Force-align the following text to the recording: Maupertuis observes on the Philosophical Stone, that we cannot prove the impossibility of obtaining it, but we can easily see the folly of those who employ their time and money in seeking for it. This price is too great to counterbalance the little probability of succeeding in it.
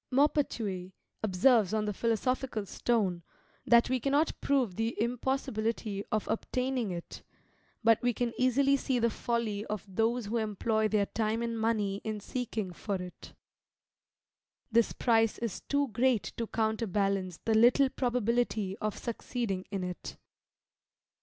Maupertuis 0.11 0.93
observes 1.21 1.75
on 1.75 1.85
the 1.85 1.93
Philosophical 1.93 2.65
Stone, 2.65 3.21
that 3.67 3.87
we 3.87 3.99
cannot 3.99 4.31
prove 4.41 4.73
the 4.75 4.99
impossibility 4.99 6.03
of 6.11 6.27
obtaining 6.27 6.89
it, 6.89 7.21
but 7.83 8.01
we 8.01 8.11
can 8.11 8.33
easily 8.35 8.75
see 8.75 8.97
the 8.97 9.11
folly 9.11 9.63
of 9.67 9.85
those 9.87 10.25
who 10.25 10.37
employ 10.37 10.87
their 10.87 11.05
time 11.05 11.43
and 11.43 11.59
money 11.59 12.01
in 12.03 12.19
seeking 12.19 12.73
for 12.73 12.95
it. 12.95 13.33
This 14.71 14.91
price 14.91 15.37
is 15.37 15.61
too 15.69 15.89
great 15.89 16.33
to 16.35 16.47
counterbalance 16.47 17.37
the 17.45 17.53
little 17.53 17.89
probability 17.89 18.75
of 18.79 18.97
succeeding 18.97 19.65
in 19.69 19.83
it. 19.83 20.17